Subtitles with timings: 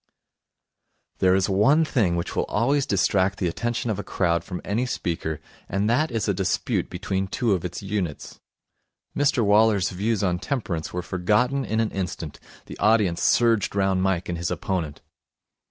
[1.19, 4.87] There is one thing which will always distract the attention of a crowd from any
[4.87, 5.39] speaker,
[5.69, 8.39] and that is a dispute between two of its units.
[9.15, 12.39] Mr Waller's views on temperance were forgotten in an instant.
[12.65, 15.01] The audience surged round Mike and his opponent.